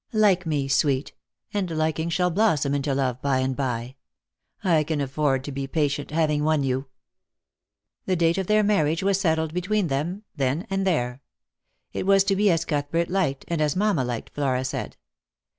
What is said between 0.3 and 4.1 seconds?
me, sweet, and liking shall blossom into love, by and by.